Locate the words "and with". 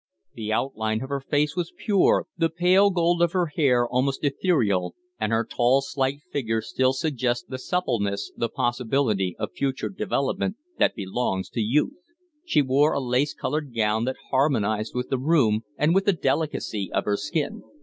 15.77-16.05